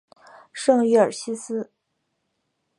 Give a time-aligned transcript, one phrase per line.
[0.51, 1.69] 圣于尔西斯。